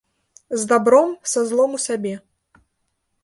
[0.49, 2.15] З дабром, са злом у сабе.